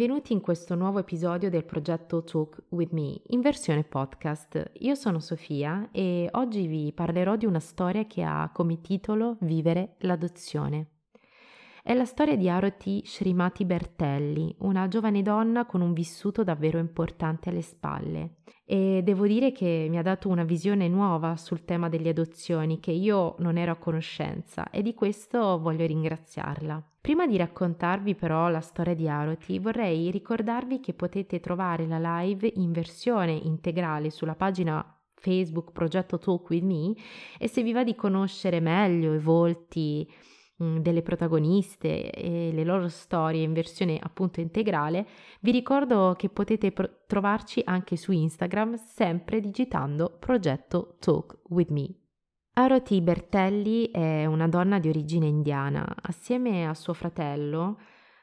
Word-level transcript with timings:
benvenuti 0.00 0.32
in 0.32 0.40
questo 0.40 0.74
nuovo 0.76 0.98
episodio 0.98 1.50
del 1.50 1.66
progetto 1.66 2.24
Talk 2.24 2.62
with 2.70 2.90
Me 2.92 3.20
in 3.26 3.42
versione 3.42 3.84
podcast. 3.84 4.70
Io 4.78 4.94
sono 4.94 5.20
Sofia 5.20 5.90
e 5.92 6.26
oggi 6.32 6.66
vi 6.66 6.90
parlerò 6.90 7.36
di 7.36 7.44
una 7.44 7.60
storia 7.60 8.06
che 8.06 8.22
ha 8.22 8.48
come 8.50 8.80
titolo 8.80 9.36
Vivere 9.40 9.96
l'adozione. 9.98 10.99
È 11.82 11.94
la 11.94 12.04
storia 12.04 12.36
di 12.36 12.46
Aroti 12.50 13.02
Srimati 13.06 13.64
Bertelli, 13.64 14.54
una 14.58 14.86
giovane 14.86 15.22
donna 15.22 15.64
con 15.64 15.80
un 15.80 15.94
vissuto 15.94 16.44
davvero 16.44 16.76
importante 16.76 17.48
alle 17.48 17.62
spalle. 17.62 18.34
E 18.66 19.00
devo 19.02 19.26
dire 19.26 19.50
che 19.50 19.86
mi 19.88 19.96
ha 19.96 20.02
dato 20.02 20.28
una 20.28 20.44
visione 20.44 20.88
nuova 20.88 21.36
sul 21.36 21.64
tema 21.64 21.88
delle 21.88 22.10
adozioni 22.10 22.80
che 22.80 22.90
io 22.90 23.34
non 23.38 23.56
ero 23.56 23.72
a 23.72 23.76
conoscenza 23.76 24.68
e 24.68 24.82
di 24.82 24.92
questo 24.92 25.58
voglio 25.58 25.86
ringraziarla. 25.86 26.82
Prima 27.00 27.26
di 27.26 27.38
raccontarvi 27.38 28.14
però 28.14 28.48
la 28.50 28.60
storia 28.60 28.94
di 28.94 29.08
Aroti, 29.08 29.58
vorrei 29.58 30.10
ricordarvi 30.10 30.80
che 30.80 30.92
potete 30.92 31.40
trovare 31.40 31.86
la 31.86 32.20
live 32.20 32.52
in 32.56 32.72
versione 32.72 33.32
integrale 33.32 34.10
sulla 34.10 34.34
pagina 34.34 34.84
Facebook 35.14 35.72
Progetto 35.72 36.18
Talk 36.18 36.50
with 36.50 36.62
Me 36.62 36.94
e 37.38 37.48
se 37.48 37.62
vi 37.62 37.72
va 37.72 37.84
di 37.84 37.94
conoscere 37.94 38.60
meglio 38.60 39.14
i 39.14 39.18
volti 39.18 40.06
delle 40.60 41.02
protagoniste 41.02 42.10
e 42.10 42.50
le 42.52 42.64
loro 42.64 42.88
storie 42.88 43.42
in 43.42 43.54
versione 43.54 43.98
appunto 43.98 44.40
integrale, 44.40 45.06
vi 45.40 45.52
ricordo 45.52 46.14
che 46.18 46.28
potete 46.28 46.70
pro- 46.70 46.90
trovarci 47.06 47.62
anche 47.64 47.96
su 47.96 48.12
Instagram 48.12 48.74
sempre 48.74 49.40
digitando 49.40 50.16
progetto 50.18 50.96
Talk 50.98 51.38
with 51.48 51.70
Me. 51.70 51.88
Aroti 52.52 53.00
Bertelli 53.00 53.90
è 53.90 54.26
una 54.26 54.48
donna 54.48 54.78
di 54.78 54.88
origine 54.88 55.26
indiana. 55.26 55.86
Assieme 56.02 56.66
a 56.66 56.74
suo 56.74 56.92
fratello 56.92 57.78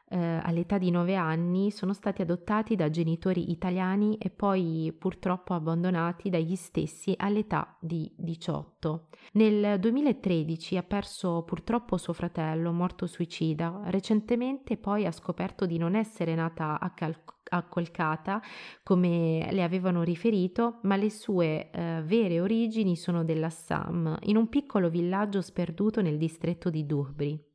eh, 0.10 0.40
all'età 0.42 0.78
di 0.78 0.90
9 0.90 1.16
anni 1.16 1.72
sono 1.72 1.94
stati 1.94 2.22
adottati 2.22 2.76
da 2.76 2.90
genitori 2.90 3.52
italiani 3.52 4.18
e 4.18 4.30
poi 4.30 4.96
purtroppo 4.98 5.54
abbandonati 5.54 6.30
dagli 6.30 6.56
stessi 6.56 7.14
all'età 7.18 7.76
di 7.80 8.12
18. 8.16 9.08
Nel 9.34 9.80
2013 9.80 10.78
ha 10.78 10.84
perso 10.84 11.44
purtroppo 11.44 11.98
suo 11.98 12.14
fratello, 12.14 12.72
morto 12.72 13.06
suicida. 13.06 13.82
Recentemente 13.86 14.78
poi 14.78 15.06
ha 15.06 15.12
scoperto 15.12 15.66
di 15.66 15.78
non 15.78 15.96
essere 15.96 16.36
nata 16.36 16.80
a, 16.80 16.94
Cal- 16.94 17.24
a 17.50 17.64
Kolkata 17.64 18.42
come 18.84 19.48
le 19.52 19.64
avevano 19.64 20.04
riferito, 20.04 20.80
ma 20.84 20.96
le 20.96 21.10
sue 21.10 21.70
eh, 21.70 22.02
vere 22.06 22.40
origini 22.40 22.96
sono 22.96 23.26
dell'Assam, 23.26 24.18
in 24.24 24.38
un 24.38 24.48
piccolo 24.48 24.90
villaggio 24.90 25.42
sperduto 25.42 26.02
nel 26.02 26.18
distretto 26.18 26.70
di 26.70 26.86
Dhubri. 26.86 27.47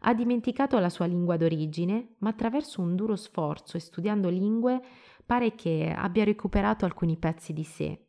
Ha 0.00 0.14
dimenticato 0.14 0.78
la 0.78 0.88
sua 0.88 1.06
lingua 1.06 1.36
d'origine, 1.36 2.14
ma 2.18 2.30
attraverso 2.30 2.80
un 2.80 2.94
duro 2.96 3.16
sforzo 3.16 3.76
e 3.76 3.80
studiando 3.80 4.28
lingue 4.28 4.80
pare 5.26 5.54
che 5.54 5.92
abbia 5.94 6.24
recuperato 6.24 6.84
alcuni 6.84 7.16
pezzi 7.16 7.52
di 7.52 7.64
sé. 7.64 8.06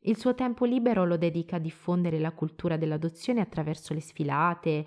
Il 0.00 0.16
suo 0.16 0.34
tempo 0.34 0.64
libero 0.64 1.04
lo 1.04 1.16
dedica 1.16 1.56
a 1.56 1.60
diffondere 1.60 2.18
la 2.18 2.32
cultura 2.32 2.76
dell'adozione 2.76 3.40
attraverso 3.40 3.94
le 3.94 4.00
sfilate, 4.00 4.84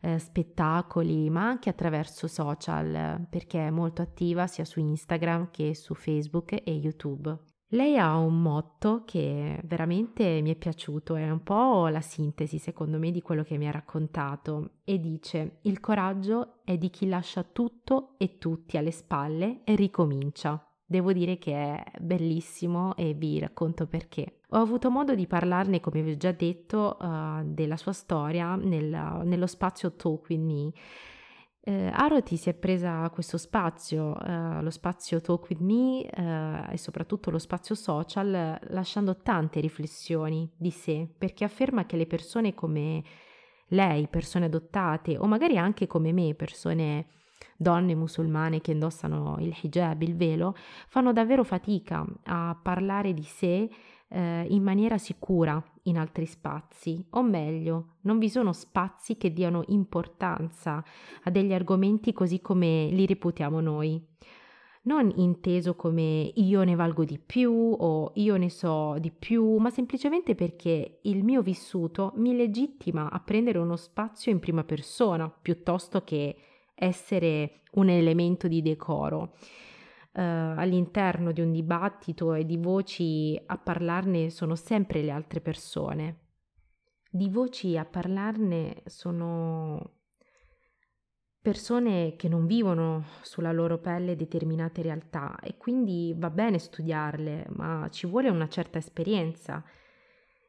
eh, 0.00 0.18
spettacoli, 0.18 1.28
ma 1.28 1.46
anche 1.46 1.68
attraverso 1.68 2.26
social, 2.28 3.26
perché 3.28 3.66
è 3.66 3.70
molto 3.70 4.00
attiva 4.00 4.46
sia 4.46 4.64
su 4.64 4.80
Instagram 4.80 5.50
che 5.50 5.74
su 5.74 5.94
Facebook 5.94 6.52
e 6.52 6.72
YouTube. 6.72 7.53
Lei 7.74 7.98
ha 7.98 8.16
un 8.16 8.40
motto 8.40 9.02
che 9.04 9.60
veramente 9.64 10.40
mi 10.42 10.52
è 10.52 10.54
piaciuto, 10.54 11.16
è 11.16 11.28
un 11.28 11.42
po' 11.42 11.88
la 11.88 12.00
sintesi 12.00 12.58
secondo 12.58 13.00
me 13.00 13.10
di 13.10 13.20
quello 13.20 13.42
che 13.42 13.58
mi 13.58 13.66
ha 13.66 13.72
raccontato 13.72 14.74
e 14.84 15.00
dice 15.00 15.58
il 15.62 15.80
coraggio 15.80 16.60
è 16.62 16.78
di 16.78 16.88
chi 16.88 17.08
lascia 17.08 17.42
tutto 17.42 18.14
e 18.16 18.38
tutti 18.38 18.76
alle 18.76 18.92
spalle 18.92 19.62
e 19.64 19.74
ricomincia. 19.74 20.64
Devo 20.86 21.12
dire 21.12 21.36
che 21.36 21.52
è 21.52 21.82
bellissimo 21.98 22.94
e 22.94 23.12
vi 23.12 23.40
racconto 23.40 23.88
perché. 23.88 24.42
Ho 24.50 24.58
avuto 24.58 24.88
modo 24.88 25.16
di 25.16 25.26
parlarne, 25.26 25.80
come 25.80 26.00
vi 26.02 26.12
ho 26.12 26.16
già 26.16 26.30
detto, 26.30 26.96
uh, 27.00 27.42
della 27.42 27.76
sua 27.76 27.92
storia 27.92 28.54
nel, 28.54 29.22
nello 29.24 29.48
spazio 29.48 29.96
Talk 29.96 30.28
With 30.28 30.40
Me 30.40 30.72
eh, 31.66 31.90
Aroti 31.90 32.36
si 32.36 32.50
è 32.50 32.54
presa 32.54 33.08
questo 33.08 33.38
spazio, 33.38 34.20
eh, 34.20 34.60
lo 34.60 34.68
spazio 34.68 35.22
Talk 35.22 35.48
With 35.48 35.60
Me 35.60 36.02
eh, 36.04 36.74
e 36.74 36.76
soprattutto 36.76 37.30
lo 37.30 37.38
spazio 37.38 37.74
social, 37.74 38.58
lasciando 38.68 39.16
tante 39.16 39.60
riflessioni 39.60 40.50
di 40.54 40.70
sé, 40.70 41.08
perché 41.16 41.42
afferma 41.44 41.86
che 41.86 41.96
le 41.96 42.06
persone 42.06 42.52
come 42.52 43.02
lei, 43.68 44.08
persone 44.08 44.44
adottate, 44.44 45.16
o 45.16 45.26
magari 45.26 45.56
anche 45.56 45.86
come 45.86 46.12
me, 46.12 46.34
persone 46.34 47.06
donne 47.56 47.94
musulmane 47.94 48.60
che 48.60 48.72
indossano 48.72 49.38
il 49.40 49.56
hijab, 49.62 50.02
il 50.02 50.16
velo, 50.16 50.54
fanno 50.88 51.14
davvero 51.14 51.44
fatica 51.44 52.04
a 52.24 52.58
parlare 52.62 53.14
di 53.14 53.22
sé 53.22 53.70
eh, 54.08 54.46
in 54.50 54.62
maniera 54.62 54.98
sicura 54.98 55.62
in 55.84 55.98
altri 55.98 56.26
spazi, 56.26 57.04
o 57.10 57.22
meglio, 57.22 57.96
non 58.02 58.18
vi 58.18 58.28
sono 58.28 58.52
spazi 58.52 59.16
che 59.16 59.32
diano 59.32 59.64
importanza 59.68 60.82
a 61.24 61.30
degli 61.30 61.52
argomenti 61.52 62.12
così 62.12 62.40
come 62.40 62.88
li 62.90 63.06
reputiamo 63.06 63.60
noi. 63.60 64.02
Non 64.82 65.10
inteso 65.16 65.74
come 65.76 66.30
io 66.34 66.62
ne 66.62 66.74
valgo 66.74 67.04
di 67.04 67.18
più 67.18 67.52
o 67.52 68.12
io 68.16 68.36
ne 68.36 68.50
so 68.50 68.96
di 68.98 69.10
più, 69.10 69.56
ma 69.56 69.70
semplicemente 69.70 70.34
perché 70.34 70.98
il 71.02 71.24
mio 71.24 71.40
vissuto 71.40 72.12
mi 72.16 72.36
legittima 72.36 73.10
a 73.10 73.18
prendere 73.20 73.58
uno 73.58 73.76
spazio 73.76 74.30
in 74.30 74.40
prima 74.40 74.62
persona 74.62 75.30
piuttosto 75.30 76.02
che 76.04 76.36
essere 76.74 77.60
un 77.72 77.88
elemento 77.88 78.46
di 78.46 78.60
decoro 78.60 79.32
eh, 80.16 80.22
all'interno 80.22 81.32
di 81.32 81.40
un 81.40 81.50
dibattito 81.50 82.34
e 82.34 82.46
di 82.46 82.56
voci 82.56 83.40
a 83.46 83.58
parlarne 83.58 84.30
sono 84.30 84.54
sempre 84.54 85.02
le 85.02 85.10
altre 85.10 85.40
persone. 85.40 86.20
Di 87.10 87.28
voci 87.28 87.76
a 87.76 87.84
parlarne 87.84 88.82
sono 88.86 90.02
persone 91.40 92.16
che 92.16 92.28
non 92.28 92.46
vivono 92.46 93.04
sulla 93.22 93.52
loro 93.52 93.78
pelle 93.78 94.16
determinate 94.16 94.82
realtà 94.82 95.38
e 95.40 95.56
quindi 95.58 96.14
va 96.16 96.30
bene 96.30 96.58
studiarle, 96.58 97.46
ma 97.50 97.86
ci 97.90 98.06
vuole 98.06 98.30
una 98.30 98.48
certa 98.48 98.78
esperienza, 98.78 99.62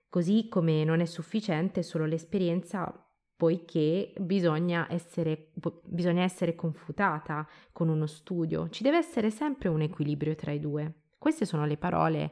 così 0.09 0.47
come 0.47 0.83
non 0.83 1.01
è 1.01 1.05
sufficiente 1.05 1.83
solo 1.83 2.05
l'esperienza 2.05 3.04
poiché 3.35 4.13
bisogna 4.17 4.87
essere, 4.89 5.51
bisogna 5.83 6.23
essere 6.23 6.55
confutata 6.55 7.47
con 7.71 7.89
uno 7.89 8.05
studio, 8.05 8.69
ci 8.69 8.83
deve 8.83 8.97
essere 8.97 9.29
sempre 9.29 9.67
un 9.69 9.81
equilibrio 9.81 10.35
tra 10.35 10.51
i 10.51 10.59
due. 10.59 10.93
Queste 11.17 11.45
sono 11.45 11.65
le 11.65 11.77
parole 11.77 12.31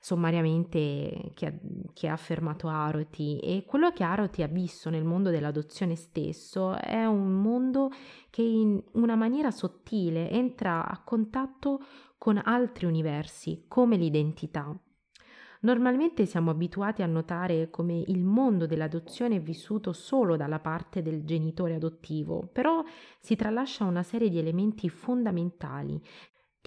sommariamente 0.00 1.32
che 1.34 1.46
ha, 1.46 1.52
che 1.92 2.08
ha 2.08 2.12
affermato 2.12 2.68
Aroti. 2.68 3.38
E 3.40 3.64
quello 3.66 3.90
che 3.90 4.04
Aroti 4.04 4.42
ha 4.42 4.46
visto 4.46 4.90
nel 4.90 5.04
mondo 5.04 5.30
dell'adozione 5.30 5.96
stesso 5.96 6.76
è 6.76 7.04
un 7.04 7.32
mondo 7.32 7.90
che 8.30 8.42
in 8.42 8.80
una 8.92 9.16
maniera 9.16 9.50
sottile 9.50 10.30
entra 10.30 10.86
a 10.88 11.02
contatto 11.02 11.80
con 12.16 12.40
altri 12.42 12.86
universi 12.86 13.64
come 13.68 13.96
l'identità 13.96 14.76
Normalmente 15.60 16.24
siamo 16.24 16.50
abituati 16.50 17.02
a 17.02 17.06
notare 17.06 17.68
come 17.68 18.02
il 18.06 18.22
mondo 18.22 18.66
dell'adozione 18.66 19.36
è 19.36 19.40
vissuto 19.40 19.92
solo 19.92 20.36
dalla 20.36 20.60
parte 20.60 21.02
del 21.02 21.24
genitore 21.24 21.74
adottivo, 21.74 22.48
però 22.52 22.82
si 23.18 23.34
tralascia 23.34 23.84
una 23.84 24.04
serie 24.04 24.28
di 24.28 24.38
elementi 24.38 24.88
fondamentali 24.88 26.00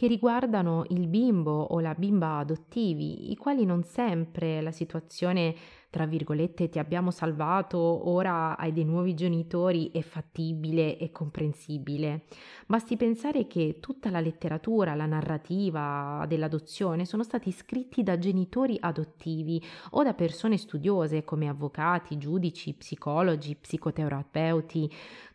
che 0.02 0.08
riguardano 0.08 0.86
il 0.88 1.06
bimbo 1.06 1.62
o 1.62 1.80
la 1.80 1.94
bimba 1.94 2.38
adottivi, 2.40 3.30
i 3.30 3.36
quali 3.36 3.66
non 3.66 3.84
sempre 3.84 4.60
la 4.60 4.72
situazione 4.72 5.54
tra 5.92 6.08
virgolette 6.08 6.70
ti 6.70 6.80
abbiamo 6.80 7.12
salvato, 7.12 7.78
ora 8.10 8.58
hai 8.58 8.72
dei 8.72 8.86
nuovi 8.86 9.14
genitori, 9.14 9.92
è 9.92 10.02
fattibile 10.02 10.98
e 10.98 11.12
comprensibile. 11.12 12.24
Basti 12.66 12.96
pensare 12.96 13.46
che 13.46 13.78
tutta 13.82 14.10
la 14.10 14.22
letteratura, 14.22 14.96
la 14.96 15.06
narrativa 15.06 16.26
dell'adozione 16.30 17.06
sono 17.06 17.24
stati 17.24 17.52
scritti 17.52 18.04
da 18.04 18.18
genitori 18.18 18.78
adottivi 18.80 19.62
o 19.92 20.02
da 20.02 20.14
persone 20.14 20.56
studiose 20.56 21.26
come 21.26 21.50
avvocati, 21.50 22.18
giudici, 22.18 22.74
psicologi, 22.74 23.56
psicoterapeuti, 23.56 24.90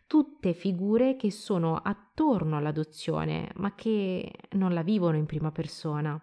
tutte 0.07 0.53
figure 0.53 1.15
che 1.15 1.31
sono 1.31 1.75
attorno 1.75 2.57
all'adozione 2.57 3.51
ma 3.55 3.75
che 3.75 4.31
non 4.51 4.73
la 4.73 4.81
vivono 4.81 5.17
in 5.17 5.25
prima 5.25 5.51
persona. 5.51 6.19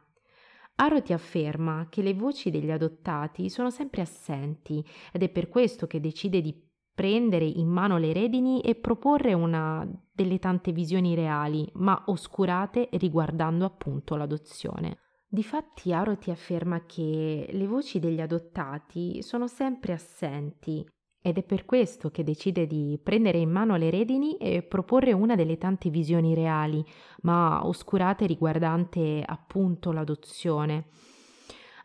Aroti 0.76 1.12
afferma 1.12 1.86
che 1.88 2.02
le 2.02 2.14
voci 2.14 2.50
degli 2.50 2.70
adottati 2.70 3.48
sono 3.48 3.70
sempre 3.70 4.00
assenti 4.00 4.84
ed 5.12 5.22
è 5.22 5.28
per 5.28 5.48
questo 5.48 5.86
che 5.86 6.00
decide 6.00 6.40
di 6.40 6.60
prendere 6.92 7.44
in 7.44 7.68
mano 7.68 7.98
le 7.98 8.12
redini 8.12 8.60
e 8.60 8.74
proporre 8.74 9.32
una 9.34 9.86
delle 10.12 10.38
tante 10.38 10.72
visioni 10.72 11.14
reali, 11.14 11.68
ma 11.74 12.04
oscurate 12.06 12.88
riguardando 12.92 13.64
appunto 13.64 14.16
l'adozione. 14.16 14.98
Difatti 15.28 15.92
Aroti 15.92 16.30
afferma 16.30 16.84
che 16.86 17.48
le 17.50 17.66
voci 17.66 17.98
degli 17.98 18.20
adottati 18.20 19.20
sono 19.22 19.48
sempre 19.48 19.92
assenti 19.92 20.86
ed 21.26 21.38
è 21.38 21.42
per 21.42 21.64
questo 21.64 22.10
che 22.10 22.22
decide 22.22 22.66
di 22.66 23.00
prendere 23.02 23.38
in 23.38 23.50
mano 23.50 23.76
le 23.76 23.88
redini 23.88 24.36
e 24.36 24.60
proporre 24.60 25.14
una 25.14 25.34
delle 25.34 25.56
tante 25.56 25.88
visioni 25.88 26.34
reali, 26.34 26.84
ma 27.22 27.66
oscurate 27.66 28.26
riguardante 28.26 29.22
appunto 29.24 29.90
l'adozione. 29.90 30.84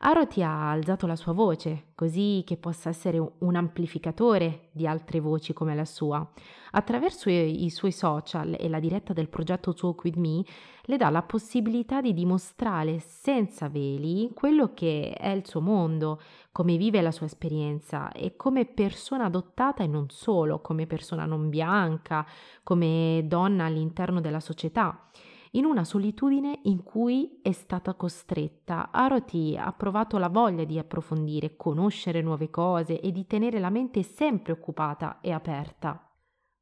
Aroti 0.01 0.42
ha 0.42 0.72
alzato 0.72 1.06
la 1.07 1.18
sua 1.18 1.34
voce, 1.34 1.88
così 1.94 2.42
che 2.46 2.56
possa 2.56 2.88
essere 2.88 3.19
un 3.40 3.56
amplificatore 3.56 4.69
di 4.72 4.88
altre 4.88 5.19
voci 5.19 5.51
come 5.51 5.75
la 5.75 5.84
sua. 5.84 6.25
Attraverso 6.72 7.30
i, 7.30 7.69
suoi 7.69 7.92
social 7.92 8.56
e 8.57 8.69
la 8.69 8.80
diretta 8.80 9.12
del 9.12 9.28
progetto 9.28 9.74
Talk 9.74 10.06
With 10.06 10.16
Me, 10.16 10.42
le 10.84 10.96
dà 10.96 11.10
la 11.10 11.22
possibilità 11.22 12.00
di 12.00 12.13
dimostrare 12.13 13.00
senza 13.00 13.68
veli 13.68 14.31
quello 14.34 14.74
che 14.74 15.12
è 15.19 15.31
il 15.31 15.46
suo 15.46 15.60
mondo, 15.60 16.22
come 16.54 16.78
vive 16.78 17.01
la 17.01 17.12
sua 17.12 17.25
esperienza 17.25 18.10
e 18.13 18.38
come 18.38 18.66
persona 18.66 19.25
adottata 19.25 19.84
e 19.84 19.88
non 19.88 20.10
solo, 20.10 20.62
come 20.62 20.88
persona 20.88 21.25
non 21.25 21.50
bianca, 21.50 22.25
come 22.63 23.25
donna 23.25 23.66
all'interno 23.66 24.22
della 24.22 24.40
società 24.40 25.10
in 25.51 25.66
una 25.66 25.84
solitudine 25.84 26.60
in 26.63 26.84
cui 26.84 27.40
è 27.42 27.51
stata 27.51 27.94
costretta. 27.94 28.90
Aroti 28.92 29.56
ha 29.57 29.72
provato 29.74 30.18
la 30.18 30.30
voglia 30.30 30.63
di 30.63 30.78
approfondire, 30.78 31.56
conoscere 31.56 32.22
nuove 32.22 32.50
cose 32.50 33.00
e 33.00 33.12
di 33.12 33.25
tenere 33.25 33.60
la 33.60 33.69
mente 33.69 34.04
sempre 34.04 34.54
occupata 34.54 35.19
e 35.22 35.31
aperta. 35.31 36.04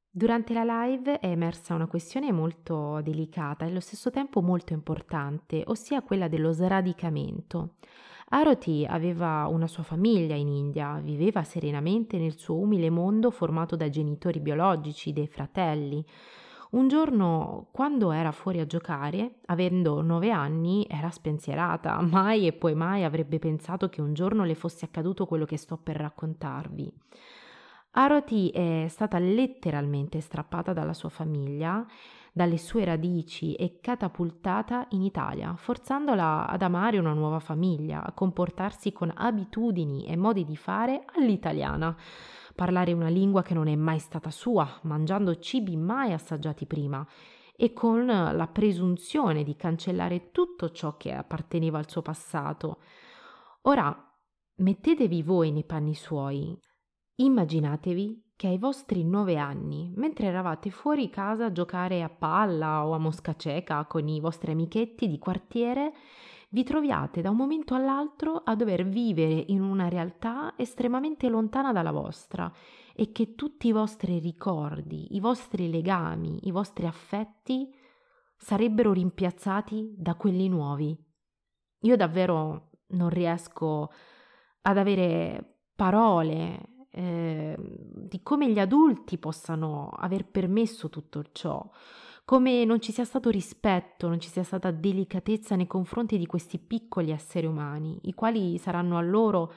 Durante 0.10 0.54
la 0.54 0.64
live 0.64 1.20
è 1.20 1.28
emersa 1.28 1.76
una 1.76 1.86
questione 1.86 2.32
molto 2.32 3.02
delicata 3.02 3.66
e 3.66 3.70
allo 3.70 3.80
stesso 3.80 4.10
tempo 4.10 4.42
molto 4.42 4.74
importante, 4.74 5.64
ossia 5.68 6.02
quella 6.02 6.28
dello 6.28 6.52
sradicamento. 6.54 7.76
Aroti 8.30 8.86
aveva 8.90 9.48
una 9.48 9.68
sua 9.68 9.84
famiglia 9.84 10.36
in 10.36 10.48
India, 10.48 11.00
viveva 11.02 11.44
serenamente 11.44 12.18
nel 12.18 12.38
suo 12.38 12.56
umile 12.56 12.90
mondo 12.90 13.32
formato 13.32 13.76
da 13.76 13.90
genitori 13.90 14.40
biologici, 14.40 15.14
dei 15.14 15.28
fratelli. 15.28 16.04
Un 16.70 16.90
giorno, 16.90 17.68
quando 17.72 18.12
era 18.12 18.34
fuori 18.34 18.60
a 18.60 18.66
giocare, 18.66 19.40
avendo 19.46 20.02
nove 20.02 20.32
anni, 20.32 20.86
era 20.90 21.10
spensierata. 21.10 22.02
Mai 22.02 22.46
e 22.46 22.52
poi 22.52 22.76
mai 22.76 23.06
avrebbe 23.06 23.40
pensato 23.40 23.88
che 23.88 24.02
un 24.02 24.14
giorno 24.14 24.44
le 24.44 24.56
fosse 24.56 24.84
accaduto 24.84 25.26
quello 25.26 25.46
che 25.46 25.58
sto 25.58 25.78
per 25.78 25.96
raccontarvi. 25.96 26.94
Aroti 27.92 28.50
è 28.50 28.86
stata 28.90 29.18
letteralmente 29.18 30.20
strappata 30.20 30.74
dalla 30.74 30.94
sua 30.94 31.10
famiglia, 31.10 31.86
dalle 32.34 32.58
sue 32.58 32.84
radici 32.84 33.56
e 33.56 33.80
catapultata 33.82 34.88
in 34.90 35.02
Italia, 35.02 35.56
forzandola 35.56 36.48
ad 36.48 36.62
amare 36.62 37.00
una 37.00 37.14
nuova 37.14 37.40
famiglia, 37.40 38.04
a 38.04 38.12
comportarsi 38.12 38.92
con 38.92 39.12
abitudini 39.16 40.06
e 40.06 40.16
modi 40.16 40.44
di 40.44 40.56
fare 40.56 41.06
all'italiana 41.16 41.96
parlare 42.58 42.92
una 42.92 43.08
lingua 43.08 43.44
che 43.44 43.54
non 43.54 43.68
è 43.68 43.76
mai 43.76 44.00
stata 44.00 44.32
sua, 44.32 44.80
mangiando 44.82 45.38
cibi 45.38 45.78
mai 45.78 46.12
assaggiati 46.12 46.66
prima 46.66 47.08
e 47.56 47.72
con 47.72 48.08
la 48.08 48.50
presunzione 48.52 49.44
di 49.44 49.56
cancellare 49.56 50.32
tutto 50.32 50.72
ciò 50.72 50.98
che 50.98 51.14
apparteneva 51.14 51.78
al 51.78 51.88
suo 51.88 52.02
passato. 52.02 52.80
Ora, 53.62 53.96
mettetevi 54.56 55.22
voi 55.22 55.52
nei 55.52 55.66
panni 55.66 55.94
suoi. 55.94 56.60
Immaginatevi 57.18 58.32
che 58.36 58.48
ai 58.48 58.58
vostri 58.58 59.04
nove 59.04 59.38
anni, 59.38 59.94
mentre 59.96 60.26
eravate 60.26 60.72
fuori 60.72 61.12
casa 61.12 61.46
a 61.46 61.52
giocare 61.52 62.02
a 62.02 62.10
palla 62.10 62.88
o 62.88 62.94
a 62.94 62.98
mosca 62.98 63.36
cieca 63.36 63.86
con 63.86 64.08
i 64.08 64.20
vostri 64.20 64.52
amichetti 64.52 65.08
di 65.08 65.20
quartiere, 65.20 65.94
vi 66.50 66.64
troviate 66.64 67.22
da 67.22 67.30
un 67.30 67.36
momento 67.36 67.76
all'altro 67.76 68.42
a 68.44 68.56
dover 68.56 68.86
vivere 68.86 69.44
in 69.48 69.62
una 69.62 69.90
realtà 69.90 70.54
estremamente 70.56 71.28
lontana 71.28 71.74
dalla 71.74 71.92
vostra 71.92 72.52
e 72.96 73.12
che 73.12 73.36
tutti 73.36 73.68
i 73.68 73.74
vostri 73.74 74.20
ricordi, 74.20 75.16
i 75.16 75.20
vostri 75.20 75.70
legami, 75.70 76.48
i 76.48 76.52
vostri 76.52 76.86
affetti 76.86 77.70
sarebbero 78.38 78.94
rimpiazzati 78.94 79.94
da 79.98 80.16
quelli 80.16 80.48
nuovi. 80.48 80.98
Io 81.82 81.96
davvero 81.96 82.70
non 82.88 83.10
riesco 83.10 83.92
ad 84.62 84.78
avere 84.78 85.66
parole 85.76 86.88
eh, 86.92 87.56
di 87.58 88.24
come 88.24 88.50
gli 88.50 88.60
adulti 88.60 89.18
possano 89.18 89.90
aver 89.90 90.26
permesso 90.26 90.90
tutto 90.90 91.24
ciò 91.34 91.70
come 92.28 92.66
non 92.66 92.82
ci 92.82 92.92
sia 92.92 93.06
stato 93.06 93.30
rispetto, 93.30 94.10
non 94.10 94.20
ci 94.20 94.28
sia 94.28 94.44
stata 94.44 94.70
delicatezza 94.70 95.56
nei 95.56 95.66
confronti 95.66 96.18
di 96.18 96.26
questi 96.26 96.60
piccoli 96.60 97.12
esseri 97.12 97.46
umani, 97.46 98.00
i 98.02 98.14
quali 98.14 98.58
saranno 98.58 98.98
a 98.98 99.02
loro 99.02 99.54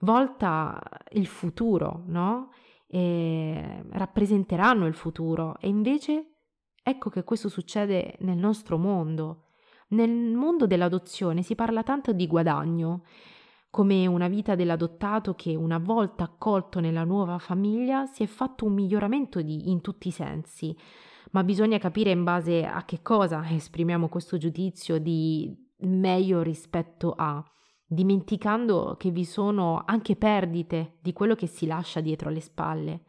volta 0.00 0.82
il 1.12 1.28
futuro, 1.28 2.02
no? 2.06 2.50
E 2.88 3.84
rappresenteranno 3.90 4.86
il 4.86 4.94
futuro. 4.94 5.56
E 5.60 5.68
invece 5.68 6.38
ecco 6.82 7.08
che 7.08 7.22
questo 7.22 7.48
succede 7.48 8.16
nel 8.22 8.36
nostro 8.36 8.78
mondo. 8.78 9.50
Nel 9.90 10.10
mondo 10.10 10.66
dell'adozione 10.66 11.42
si 11.42 11.54
parla 11.54 11.84
tanto 11.84 12.12
di 12.12 12.26
guadagno, 12.26 13.04
come 13.70 14.08
una 14.08 14.26
vita 14.26 14.56
dell'adottato 14.56 15.36
che 15.36 15.54
una 15.54 15.78
volta 15.78 16.24
accolto 16.24 16.80
nella 16.80 17.04
nuova 17.04 17.38
famiglia 17.38 18.06
si 18.06 18.24
è 18.24 18.26
fatto 18.26 18.64
un 18.64 18.72
miglioramento 18.72 19.40
di, 19.40 19.70
in 19.70 19.80
tutti 19.80 20.08
i 20.08 20.10
sensi 20.10 20.76
ma 21.32 21.44
bisogna 21.44 21.78
capire 21.78 22.10
in 22.10 22.24
base 22.24 22.64
a 22.64 22.84
che 22.84 23.02
cosa 23.02 23.44
esprimiamo 23.48 24.08
questo 24.08 24.36
giudizio 24.38 24.98
di 24.98 25.54
meglio 25.80 26.42
rispetto 26.42 27.14
a, 27.16 27.42
dimenticando 27.86 28.96
che 28.98 29.10
vi 29.10 29.24
sono 29.24 29.82
anche 29.84 30.16
perdite 30.16 30.98
di 31.00 31.12
quello 31.12 31.34
che 31.34 31.46
si 31.46 31.66
lascia 31.66 32.00
dietro 32.00 32.30
le 32.30 32.40
spalle. 32.40 33.02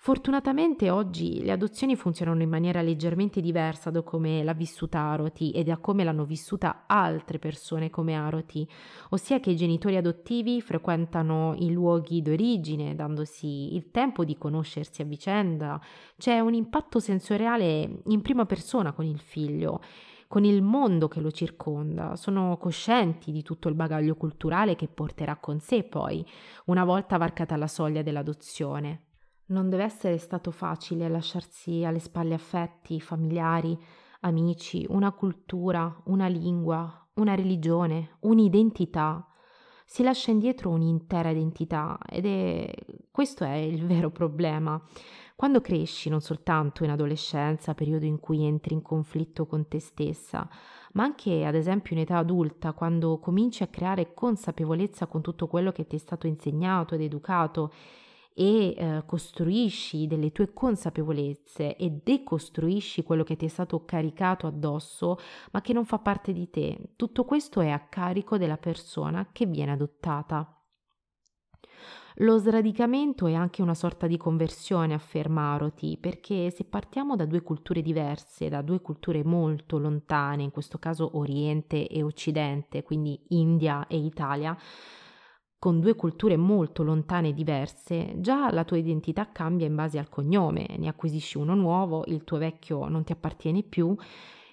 Fortunatamente 0.00 0.90
oggi 0.90 1.42
le 1.42 1.50
adozioni 1.50 1.96
funzionano 1.96 2.40
in 2.40 2.48
maniera 2.48 2.82
leggermente 2.82 3.40
diversa 3.40 3.90
da 3.90 4.02
come 4.02 4.44
l'ha 4.44 4.52
vissuta 4.52 5.00
Aroti 5.00 5.50
e 5.50 5.64
da 5.64 5.78
come 5.78 6.04
l'hanno 6.04 6.24
vissuta 6.24 6.84
altre 6.86 7.40
persone 7.40 7.90
come 7.90 8.14
Aroti, 8.14 8.66
ossia 9.10 9.40
che 9.40 9.50
i 9.50 9.56
genitori 9.56 9.96
adottivi 9.96 10.62
frequentano 10.62 11.56
i 11.58 11.72
luoghi 11.72 12.22
d'origine, 12.22 12.94
dandosi 12.94 13.74
il 13.74 13.90
tempo 13.90 14.24
di 14.24 14.38
conoscersi 14.38 15.02
a 15.02 15.04
vicenda, 15.04 15.80
c'è 16.16 16.38
un 16.38 16.54
impatto 16.54 17.00
sensoriale 17.00 18.02
in 18.04 18.22
prima 18.22 18.46
persona 18.46 18.92
con 18.92 19.04
il 19.04 19.18
figlio 19.18 19.82
con 20.28 20.44
il 20.44 20.60
mondo 20.60 21.08
che 21.08 21.20
lo 21.20 21.30
circonda, 21.30 22.14
sono 22.14 22.58
coscienti 22.58 23.32
di 23.32 23.42
tutto 23.42 23.68
il 23.68 23.74
bagaglio 23.74 24.14
culturale 24.14 24.76
che 24.76 24.86
porterà 24.86 25.36
con 25.36 25.58
sé 25.58 25.84
poi, 25.84 26.24
una 26.66 26.84
volta 26.84 27.16
varcata 27.16 27.56
la 27.56 27.66
soglia 27.66 28.02
dell'adozione. 28.02 29.07
Non 29.50 29.70
deve 29.70 29.84
essere 29.84 30.18
stato 30.18 30.50
facile 30.50 31.08
lasciarsi 31.08 31.82
alle 31.82 32.00
spalle 32.00 32.34
affetti, 32.34 33.00
familiari, 33.00 33.78
amici, 34.20 34.84
una 34.90 35.12
cultura, 35.12 36.02
una 36.04 36.26
lingua, 36.26 37.08
una 37.14 37.34
religione, 37.34 38.16
un'identità. 38.20 39.26
Si 39.86 40.02
lascia 40.02 40.32
indietro 40.32 40.68
un'intera 40.68 41.30
identità 41.30 41.98
ed 42.10 42.26
è 42.26 42.70
questo 43.10 43.42
è 43.44 43.54
il 43.54 43.86
vero 43.86 44.10
problema. 44.10 44.80
Quando 45.34 45.62
cresci, 45.62 46.10
non 46.10 46.20
soltanto 46.20 46.84
in 46.84 46.90
adolescenza, 46.90 47.72
periodo 47.72 48.04
in 48.04 48.20
cui 48.20 48.44
entri 48.44 48.74
in 48.74 48.82
conflitto 48.82 49.46
con 49.46 49.66
te 49.66 49.80
stessa, 49.80 50.46
ma 50.92 51.04
anche 51.04 51.46
ad 51.46 51.54
esempio 51.54 51.96
in 51.96 52.02
età 52.02 52.18
adulta, 52.18 52.74
quando 52.74 53.18
cominci 53.18 53.62
a 53.62 53.68
creare 53.68 54.12
consapevolezza 54.12 55.06
con 55.06 55.22
tutto 55.22 55.46
quello 55.46 55.72
che 55.72 55.86
ti 55.86 55.96
è 55.96 55.98
stato 55.98 56.26
insegnato 56.26 56.94
ed 56.94 57.00
educato 57.00 57.72
e 58.38 58.72
eh, 58.76 59.02
costruisci 59.04 60.06
delle 60.06 60.30
tue 60.30 60.52
consapevolezze 60.52 61.74
e 61.74 61.90
decostruisci 61.90 63.02
quello 63.02 63.24
che 63.24 63.34
ti 63.34 63.46
è 63.46 63.48
stato 63.48 63.84
caricato 63.84 64.46
addosso, 64.46 65.18
ma 65.50 65.60
che 65.60 65.72
non 65.72 65.84
fa 65.84 65.98
parte 65.98 66.32
di 66.32 66.48
te. 66.48 66.92
Tutto 66.94 67.24
questo 67.24 67.60
è 67.60 67.70
a 67.70 67.80
carico 67.80 68.38
della 68.38 68.56
persona 68.56 69.30
che 69.32 69.46
viene 69.46 69.72
adottata. 69.72 70.52
Lo 72.20 72.38
sradicamento 72.38 73.26
è 73.26 73.34
anche 73.34 73.60
una 73.60 73.74
sorta 73.74 74.06
di 74.06 74.16
conversione, 74.16 74.94
afferma 74.94 75.54
Aroti, 75.54 75.98
perché 76.00 76.50
se 76.52 76.62
partiamo 76.62 77.16
da 77.16 77.26
due 77.26 77.42
culture 77.42 77.82
diverse, 77.82 78.48
da 78.48 78.62
due 78.62 78.80
culture 78.80 79.24
molto 79.24 79.78
lontane, 79.78 80.44
in 80.44 80.52
questo 80.52 80.78
caso 80.78 81.16
Oriente 81.16 81.88
e 81.88 82.04
Occidente, 82.04 82.84
quindi 82.84 83.20
India 83.30 83.88
e 83.88 83.98
Italia, 83.98 84.56
con 85.58 85.80
due 85.80 85.94
culture 85.96 86.36
molto 86.36 86.84
lontane 86.84 87.28
e 87.28 87.34
diverse, 87.34 88.14
già 88.18 88.52
la 88.52 88.64
tua 88.64 88.76
identità 88.76 89.32
cambia 89.32 89.66
in 89.66 89.74
base 89.74 89.98
al 89.98 90.08
cognome, 90.08 90.66
ne 90.78 90.88
acquisisci 90.88 91.36
uno 91.36 91.54
nuovo, 91.54 92.04
il 92.06 92.22
tuo 92.22 92.38
vecchio 92.38 92.86
non 92.88 93.02
ti 93.02 93.10
appartiene 93.10 93.64
più, 93.64 93.96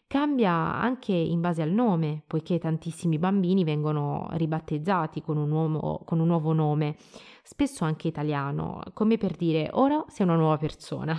cambia 0.07 0.51
anche 0.51 1.13
in 1.13 1.41
base 1.41 1.61
al 1.61 1.69
nome, 1.69 2.23
poiché 2.25 2.57
tantissimi 2.57 3.19
bambini 3.19 3.63
vengono 3.63 4.27
ribattezzati 4.31 5.21
con 5.21 5.37
un, 5.37 5.51
uomo, 5.51 6.01
con 6.05 6.19
un 6.19 6.27
nuovo 6.27 6.53
nome, 6.53 6.95
spesso 7.43 7.83
anche 7.83 8.07
italiano, 8.07 8.81
come 8.93 9.17
per 9.17 9.35
dire 9.35 9.69
ora 9.73 10.03
sei 10.07 10.25
una 10.25 10.35
nuova 10.35 10.57
persona. 10.57 11.15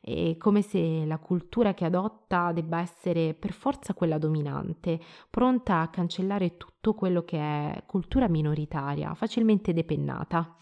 È 0.00 0.36
come 0.36 0.62
se 0.62 1.04
la 1.04 1.18
cultura 1.18 1.74
che 1.74 1.84
adotta 1.84 2.52
debba 2.52 2.80
essere 2.80 3.34
per 3.34 3.52
forza 3.52 3.94
quella 3.94 4.18
dominante, 4.18 5.00
pronta 5.28 5.80
a 5.80 5.88
cancellare 5.88 6.56
tutto 6.56 6.94
quello 6.94 7.22
che 7.22 7.38
è 7.38 7.82
cultura 7.86 8.28
minoritaria, 8.28 9.14
facilmente 9.14 9.72
depennata. 9.72 10.56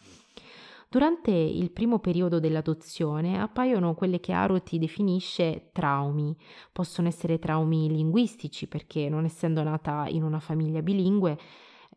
Durante 0.89 1.31
il 1.31 1.73
primo 1.73 1.99
periodo 1.99 2.39
dell'adozione 2.39 3.41
appaiono 3.41 3.95
quelle 3.95 4.21
che 4.21 4.33
Aroti 4.33 4.79
definisce 4.79 5.71
traumi. 5.73 6.37
Possono 6.73 7.09
essere 7.09 7.39
traumi 7.39 7.89
linguistici 7.89 8.69
perché 8.69 9.09
non 9.09 9.25
essendo 9.25 9.63
nata 9.63 10.07
in 10.09 10.23
una 10.23 10.39
famiglia 10.39 10.83
bilingue, 10.83 11.39